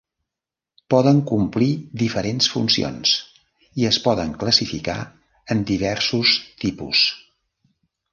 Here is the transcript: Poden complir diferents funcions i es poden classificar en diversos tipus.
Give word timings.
Poden 0.91 1.17
complir 1.31 1.67
diferents 2.03 2.47
funcions 2.53 3.11
i 3.81 3.85
es 3.89 3.99
poden 4.07 4.31
classificar 4.45 4.97
en 5.57 5.63
diversos 5.73 6.33
tipus. 6.65 7.03